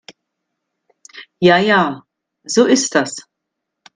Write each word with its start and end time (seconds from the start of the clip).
Ja 1.39 1.59
ja, 1.59 2.01
so 2.43 2.65
ist 2.65 2.95
das. 2.95 3.17